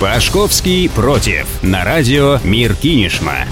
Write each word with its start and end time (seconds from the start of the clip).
Пашковский 0.00 0.88
против. 0.88 1.46
На 1.62 1.84
радио 1.84 2.38
«Мир 2.42 2.74
Кинешма». 2.74 3.44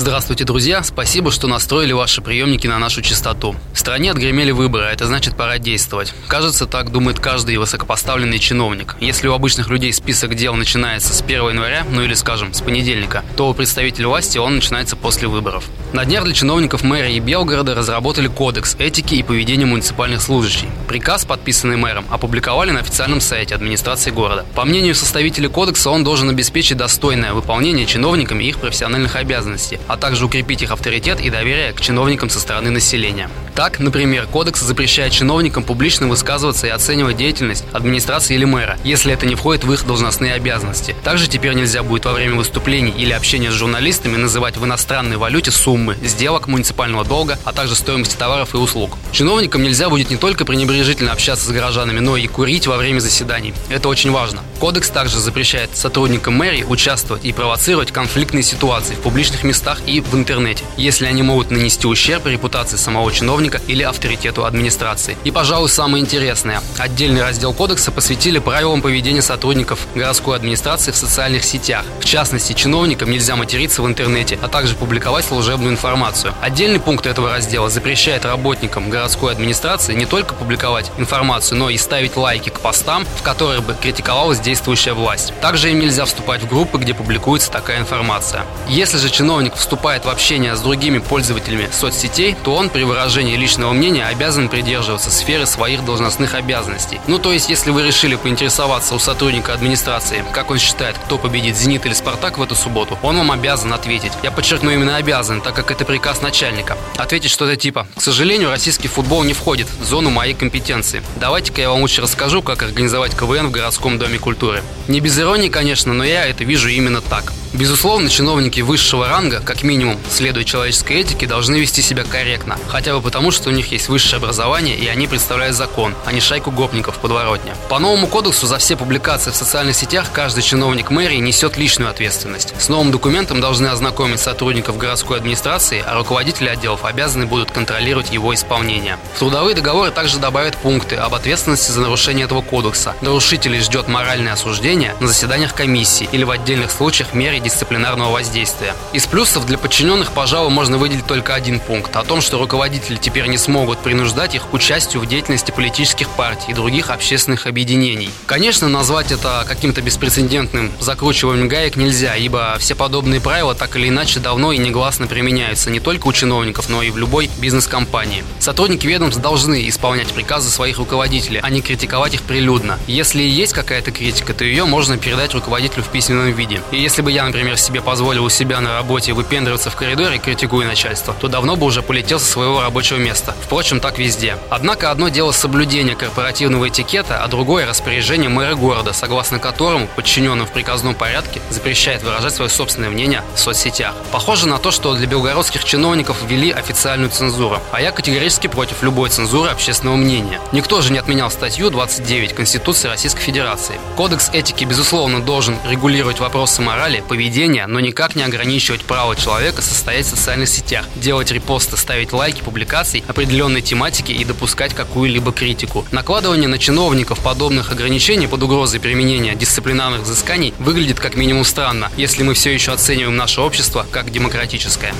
Здравствуйте, 0.00 0.44
друзья! 0.44 0.84
Спасибо, 0.84 1.32
что 1.32 1.48
настроили 1.48 1.92
ваши 1.92 2.22
приемники 2.22 2.68
на 2.68 2.78
нашу 2.78 3.02
частоту. 3.02 3.56
В 3.72 3.80
стране 3.80 4.12
отгремели 4.12 4.52
выборы, 4.52 4.84
а 4.84 4.92
это 4.92 5.06
значит 5.06 5.34
пора 5.36 5.58
действовать. 5.58 6.14
Кажется, 6.28 6.66
так 6.66 6.92
думает 6.92 7.18
каждый 7.18 7.56
высокопоставленный 7.56 8.38
чиновник. 8.38 8.94
Если 9.00 9.26
у 9.26 9.32
обычных 9.32 9.70
людей 9.70 9.92
список 9.92 10.36
дел 10.36 10.54
начинается 10.54 11.12
с 11.12 11.20
1 11.20 11.48
января, 11.48 11.84
ну 11.90 12.00
или, 12.00 12.14
скажем, 12.14 12.54
с 12.54 12.60
понедельника, 12.60 13.24
то 13.36 13.50
у 13.50 13.54
представителя 13.54 14.06
власти 14.06 14.38
он 14.38 14.54
начинается 14.54 14.94
после 14.94 15.26
выборов. 15.26 15.64
На 15.92 16.04
днях 16.04 16.22
для 16.22 16.32
чиновников 16.32 16.84
мэрии 16.84 17.16
и 17.16 17.20
Белгорода 17.20 17.74
разработали 17.74 18.28
кодекс 18.28 18.76
этики 18.78 19.16
и 19.16 19.24
поведения 19.24 19.66
муниципальных 19.66 20.22
служащих. 20.22 20.68
Приказ, 20.86 21.24
подписанный 21.24 21.76
мэром, 21.76 22.04
опубликовали 22.08 22.70
на 22.70 22.80
официальном 22.80 23.20
сайте 23.20 23.56
администрации 23.56 24.12
города. 24.12 24.46
По 24.54 24.64
мнению 24.64 24.94
составителей 24.94 25.48
кодекса, 25.48 25.90
он 25.90 26.04
должен 26.04 26.30
обеспечить 26.30 26.76
достойное 26.76 27.32
выполнение 27.32 27.84
чиновниками 27.84 28.44
их 28.44 28.58
профессиональных 28.58 29.16
обязанностей, 29.16 29.80
а 29.88 29.96
также 29.96 30.26
укрепить 30.26 30.62
их 30.62 30.70
авторитет 30.70 31.20
и 31.20 31.30
доверие 31.30 31.72
к 31.72 31.80
чиновникам 31.80 32.30
со 32.30 32.38
стороны 32.38 32.70
населения. 32.70 33.28
Так, 33.54 33.80
например, 33.80 34.26
кодекс 34.26 34.60
запрещает 34.60 35.12
чиновникам 35.12 35.64
публично 35.64 36.06
высказываться 36.06 36.68
и 36.68 36.70
оценивать 36.70 37.16
деятельность 37.16 37.64
администрации 37.72 38.34
или 38.34 38.44
мэра, 38.44 38.78
если 38.84 39.12
это 39.12 39.26
не 39.26 39.34
входит 39.34 39.64
в 39.64 39.72
их 39.72 39.84
должностные 39.84 40.34
обязанности. 40.34 40.94
Также 41.02 41.26
теперь 41.26 41.54
нельзя 41.54 41.82
будет 41.82 42.04
во 42.04 42.12
время 42.12 42.36
выступлений 42.36 42.94
или 42.96 43.12
общения 43.12 43.50
с 43.50 43.54
журналистами 43.54 44.16
называть 44.16 44.56
в 44.56 44.64
иностранной 44.64 45.16
валюте 45.16 45.50
суммы 45.50 45.96
сделок 46.04 46.46
муниципального 46.46 47.04
долга, 47.04 47.36
а 47.44 47.52
также 47.52 47.74
стоимости 47.74 48.14
товаров 48.14 48.54
и 48.54 48.58
услуг. 48.58 48.96
Чиновникам 49.10 49.62
нельзя 49.62 49.88
будет 49.88 50.10
не 50.10 50.16
только 50.16 50.44
пренебрежительно 50.44 51.10
общаться 51.10 51.46
с 51.46 51.50
горожанами, 51.50 51.98
но 51.98 52.16
и 52.16 52.28
курить 52.28 52.68
во 52.68 52.76
время 52.76 53.00
заседаний. 53.00 53.54
Это 53.70 53.88
очень 53.88 54.12
важно. 54.12 54.42
Кодекс 54.60 54.90
также 54.90 55.18
запрещает 55.18 55.76
сотрудникам 55.76 56.34
мэрии 56.34 56.62
участвовать 56.62 57.24
и 57.24 57.32
провоцировать 57.32 57.90
конфликтные 57.90 58.44
ситуации 58.44 58.94
в 58.94 59.00
публичных 59.00 59.42
местах 59.42 59.77
местах 59.78 59.88
и 59.88 60.00
в 60.00 60.14
интернете, 60.14 60.64
если 60.76 61.06
они 61.06 61.22
могут 61.22 61.50
нанести 61.50 61.86
ущерб 61.86 62.26
репутации 62.26 62.76
самого 62.76 63.10
чиновника 63.12 63.60
или 63.66 63.82
авторитету 63.82 64.44
администрации. 64.44 65.16
И, 65.24 65.30
пожалуй, 65.30 65.68
самое 65.68 66.02
интересное. 66.02 66.60
Отдельный 66.78 67.22
раздел 67.22 67.52
кодекса 67.52 67.90
посвятили 67.90 68.38
правилам 68.38 68.82
поведения 68.82 69.22
сотрудников 69.22 69.86
городской 69.94 70.36
администрации 70.36 70.92
в 70.92 70.96
социальных 70.96 71.44
сетях. 71.44 71.84
В 72.00 72.04
частности, 72.04 72.52
чиновникам 72.52 73.10
нельзя 73.10 73.36
материться 73.36 73.82
в 73.82 73.86
интернете, 73.86 74.38
а 74.42 74.48
также 74.48 74.74
публиковать 74.74 75.24
служебную 75.24 75.72
информацию. 75.72 76.34
Отдельный 76.40 76.80
пункт 76.80 77.06
этого 77.06 77.30
раздела 77.30 77.68
запрещает 77.68 78.24
работникам 78.24 78.90
городской 78.90 79.32
администрации 79.32 79.94
не 79.94 80.06
только 80.06 80.34
публиковать 80.34 80.90
информацию, 80.98 81.58
но 81.58 81.70
и 81.70 81.76
ставить 81.76 82.16
лайки 82.16 82.50
к 82.50 82.60
постам, 82.60 83.04
в 83.16 83.22
которых 83.22 83.64
бы 83.64 83.74
критиковалась 83.80 84.40
действующая 84.40 84.92
власть. 84.92 85.32
Также 85.40 85.70
им 85.70 85.80
нельзя 85.80 86.04
вступать 86.04 86.42
в 86.42 86.48
группы, 86.48 86.78
где 86.78 86.94
публикуется 86.94 87.50
такая 87.50 87.78
информация. 87.78 88.44
Если 88.68 88.98
же 88.98 89.10
чиновник 89.10 89.54
вступает 89.54 89.67
в 89.76 90.08
общение 90.08 90.56
с 90.56 90.60
другими 90.60 90.98
пользователями 90.98 91.68
соцсетей, 91.72 92.36
то 92.42 92.54
он 92.54 92.70
при 92.70 92.82
выражении 92.82 93.36
личного 93.36 93.72
мнения 93.72 94.06
обязан 94.06 94.48
придерживаться 94.48 95.10
сферы 95.10 95.46
своих 95.46 95.84
должностных 95.84 96.34
обязанностей. 96.34 97.00
Ну, 97.06 97.18
то 97.18 97.32
есть, 97.32 97.48
если 97.48 97.70
вы 97.70 97.82
решили 97.82 98.16
поинтересоваться 98.16 98.94
у 98.94 98.98
сотрудника 98.98 99.52
администрации, 99.52 100.24
как 100.32 100.50
он 100.50 100.58
считает, 100.58 100.96
кто 100.98 101.18
победит, 101.18 101.56
Зенит 101.56 101.86
или 101.86 101.94
Спартак 101.94 102.38
в 102.38 102.42
эту 102.42 102.54
субботу, 102.54 102.98
он 103.02 103.16
вам 103.16 103.30
обязан 103.32 103.72
ответить. 103.72 104.12
Я 104.22 104.30
подчеркну 104.30 104.70
именно 104.70 104.96
обязан, 104.96 105.40
так 105.40 105.54
как 105.54 105.70
это 105.70 105.84
приказ 105.84 106.22
начальника. 106.22 106.76
Ответить 106.96 107.30
что-то 107.30 107.56
типа 107.56 107.86
«К 107.96 108.00
сожалению, 108.00 108.50
российский 108.50 108.88
футбол 108.88 109.24
не 109.24 109.32
входит 109.32 109.68
в 109.80 109.84
зону 109.84 110.10
моей 110.10 110.34
компетенции. 110.34 111.02
Давайте-ка 111.16 111.60
я 111.60 111.70
вам 111.70 111.82
лучше 111.82 112.02
расскажу, 112.02 112.42
как 112.42 112.62
организовать 112.62 113.16
КВН 113.16 113.48
в 113.48 113.50
городском 113.50 113.98
доме 113.98 114.18
культуры». 114.18 114.62
Не 114.88 115.00
без 115.00 115.18
иронии, 115.18 115.48
конечно, 115.48 115.92
но 115.92 116.04
я 116.04 116.26
это 116.26 116.44
вижу 116.44 116.68
именно 116.68 117.00
так. 117.00 117.32
Безусловно, 117.52 118.10
чиновники 118.10 118.60
высшего 118.60 119.08
ранга, 119.08 119.40
как 119.40 119.62
минимум, 119.62 119.98
следуя 120.10 120.44
человеческой 120.44 121.00
этике, 121.00 121.26
должны 121.26 121.56
вести 121.56 121.82
себя 121.82 122.04
корректно, 122.04 122.58
хотя 122.68 122.94
бы 122.94 123.00
потому, 123.00 123.30
что 123.30 123.48
у 123.48 123.52
них 123.52 123.72
есть 123.72 123.88
высшее 123.88 124.18
образование 124.18 124.76
и 124.76 124.86
они 124.86 125.06
представляют 125.06 125.56
закон, 125.56 125.94
а 126.04 126.12
не 126.12 126.20
шайку 126.20 126.50
гопников 126.50 126.96
в 126.96 126.98
подворотне. 126.98 127.54
По 127.68 127.78
новому 127.78 128.06
кодексу 128.06 128.46
за 128.46 128.58
все 128.58 128.76
публикации 128.76 129.30
в 129.30 129.36
социальных 129.36 129.76
сетях 129.76 130.10
каждый 130.12 130.42
чиновник 130.42 130.90
мэрии 130.90 131.16
несет 131.16 131.56
личную 131.56 131.90
ответственность. 131.90 132.54
С 132.58 132.68
новым 132.68 132.90
документом 132.90 133.40
должны 133.40 133.68
ознакомить 133.68 134.20
сотрудников 134.20 134.76
городской 134.76 135.18
администрации, 135.18 135.82
а 135.84 135.94
руководители 135.94 136.48
отделов 136.48 136.84
обязаны 136.84 137.26
будут 137.26 137.50
контролировать 137.50 138.12
его 138.12 138.34
исполнение. 138.34 138.98
В 139.14 139.18
трудовые 139.20 139.54
договоры 139.54 139.90
также 139.90 140.18
добавят 140.18 140.56
пункты 140.56 140.96
об 140.96 141.14
ответственности 141.14 141.70
за 141.70 141.80
нарушение 141.80 142.26
этого 142.26 142.42
кодекса. 142.42 142.94
Нарушителей 143.00 143.60
ждет 143.60 143.88
моральное 143.88 144.34
осуждение 144.34 144.94
на 145.00 145.08
заседаниях 145.08 145.54
комиссии 145.54 146.08
или 146.12 146.24
в 146.24 146.30
отдельных 146.30 146.70
случаях 146.70 147.14
меры 147.14 147.37
мере 147.38 147.48
дисциплинарного 147.48 148.12
воздействия. 148.12 148.74
Из 148.92 149.06
плюсов 149.06 149.46
для 149.46 149.58
подчиненных, 149.58 150.12
пожалуй, 150.12 150.50
можно 150.50 150.78
выделить 150.78 151.06
только 151.06 151.34
один 151.34 151.60
пункт 151.60 151.94
о 151.96 152.04
том, 152.04 152.20
что 152.20 152.38
руководители 152.38 152.96
теперь 152.96 153.26
не 153.26 153.38
смогут 153.38 153.78
принуждать 153.78 154.34
их 154.34 154.46
к 154.48 154.54
участию 154.54 155.02
в 155.02 155.06
деятельности 155.06 155.50
политических 155.50 156.08
партий 156.10 156.50
и 156.50 156.54
других 156.54 156.90
общественных 156.90 157.46
объединений. 157.46 158.10
Конечно, 158.26 158.68
назвать 158.68 159.12
это 159.12 159.44
каким-то 159.46 159.82
беспрецедентным 159.82 160.72
закручиванием 160.80 161.48
гаек 161.48 161.76
нельзя, 161.76 162.16
ибо 162.16 162.56
все 162.58 162.74
подобные 162.74 163.20
правила 163.20 163.54
так 163.54 163.76
или 163.76 163.88
иначе 163.88 164.20
давно 164.20 164.52
и 164.52 164.58
негласно 164.58 165.06
применяются 165.06 165.70
не 165.70 165.80
только 165.80 166.08
у 166.08 166.12
чиновников, 166.12 166.68
но 166.68 166.82
и 166.82 166.90
в 166.90 166.98
любой 166.98 167.30
бизнес-компании. 167.38 168.24
Сотрудники 168.38 168.86
ведомств 168.86 169.20
должны 169.20 169.68
исполнять 169.68 170.08
приказы 170.08 170.50
своих 170.50 170.78
руководителей, 170.78 171.40
а 171.42 171.50
не 171.50 171.60
критиковать 171.60 172.14
их 172.14 172.22
прилюдно. 172.22 172.78
Если 172.86 173.22
и 173.22 173.28
есть 173.28 173.52
какая-то 173.52 173.90
критика, 173.90 174.34
то 174.34 174.44
ее 174.44 174.64
можно 174.64 174.98
передать 174.98 175.34
руководителю 175.34 175.82
в 175.82 175.88
письменном 175.88 176.32
виде. 176.32 176.60
И 176.72 176.80
если 176.80 177.02
бы 177.02 177.12
я, 177.12 177.27
например, 177.28 177.56
себе 177.56 177.80
позволил 177.80 178.24
у 178.24 178.28
себя 178.30 178.60
на 178.60 178.74
работе 178.74 179.12
выпендриваться 179.12 179.70
в 179.70 179.76
коридоре, 179.76 180.18
критикуя 180.18 180.66
начальство, 180.66 181.14
то 181.14 181.28
давно 181.28 181.56
бы 181.56 181.66
уже 181.66 181.82
полетел 181.82 182.18
со 182.18 182.26
своего 182.26 182.60
рабочего 182.60 182.98
места. 182.98 183.34
Впрочем, 183.42 183.80
так 183.80 183.98
везде. 183.98 184.36
Однако 184.50 184.90
одно 184.90 185.08
дело 185.08 185.32
соблюдение 185.32 185.96
корпоративного 185.96 186.68
этикета, 186.68 187.22
а 187.22 187.28
другое 187.28 187.66
распоряжение 187.66 188.28
мэра 188.28 188.54
города, 188.54 188.92
согласно 188.92 189.38
которому 189.38 189.86
подчиненным 189.88 190.46
в 190.46 190.50
приказном 190.50 190.94
порядке 190.94 191.40
запрещает 191.50 192.02
выражать 192.02 192.34
свое 192.34 192.50
собственное 192.50 192.90
мнение 192.90 193.22
в 193.34 193.38
соцсетях. 193.38 193.94
Похоже 194.10 194.48
на 194.48 194.58
то, 194.58 194.70
что 194.70 194.94
для 194.94 195.06
белгородских 195.06 195.64
чиновников 195.64 196.18
ввели 196.26 196.50
официальную 196.50 197.10
цензуру, 197.10 197.60
а 197.72 197.80
я 197.80 197.92
категорически 197.92 198.46
против 198.46 198.82
любой 198.82 199.10
цензуры 199.10 199.50
общественного 199.50 199.96
мнения. 199.96 200.40
Никто 200.52 200.80
же 200.80 200.92
не 200.92 200.98
отменял 200.98 201.30
статью 201.30 201.70
29 201.70 202.34
Конституции 202.34 202.88
Российской 202.88 203.20
Федерации. 203.20 203.78
Кодекс 203.96 204.30
этики, 204.32 204.64
безусловно, 204.64 205.20
должен 205.20 205.56
регулировать 205.68 206.20
вопросы 206.20 206.62
морали, 206.62 207.02
поведения, 207.18 207.66
но 207.66 207.80
никак 207.80 208.14
не 208.14 208.22
ограничивать 208.22 208.82
право 208.82 209.16
человека 209.16 209.60
состоять 209.60 210.06
в 210.06 210.10
социальных 210.10 210.48
сетях, 210.48 210.86
делать 210.94 211.32
репосты, 211.32 211.76
ставить 211.76 212.12
лайки 212.12 212.42
публикаций 212.42 213.02
определенной 213.08 213.60
тематики 213.60 214.12
и 214.12 214.24
допускать 214.24 214.72
какую-либо 214.72 215.32
критику. 215.32 215.84
Накладывание 215.90 216.46
на 216.46 216.60
чиновников 216.60 217.18
подобных 217.18 217.72
ограничений 217.72 218.28
под 218.28 218.44
угрозой 218.44 218.78
применения 218.78 219.34
дисциплинарных 219.34 220.02
взысканий 220.02 220.54
выглядит 220.60 221.00
как 221.00 221.16
минимум 221.16 221.44
странно, 221.44 221.90
если 221.96 222.22
мы 222.22 222.34
все 222.34 222.54
еще 222.54 222.70
оцениваем 222.70 223.16
наше 223.16 223.40
общество 223.40 223.84
как 223.90 224.12
демократическое. 224.12 224.94